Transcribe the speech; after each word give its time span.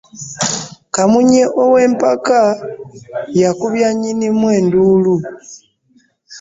Kamunye 0.93 1.43
ow'empaka 1.63 2.39
yakubya 3.41 3.89
nyinnimu 3.99 4.45
enduulu. 4.59 5.15